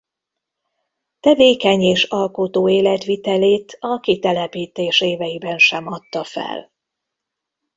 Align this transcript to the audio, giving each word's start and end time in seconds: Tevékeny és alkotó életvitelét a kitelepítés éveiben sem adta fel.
Tevékeny 1.19 1.81
és 1.81 2.03
alkotó 2.03 2.69
életvitelét 2.69 3.77
a 3.79 3.99
kitelepítés 3.99 5.01
éveiben 5.01 5.57
sem 5.57 5.87
adta 5.87 6.23
fel. 6.23 6.71